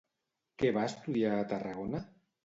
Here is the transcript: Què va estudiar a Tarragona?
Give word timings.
Què 0.61 0.71
va 0.77 0.85
estudiar 0.91 1.33
a 1.35 1.43
Tarragona? 1.51 2.01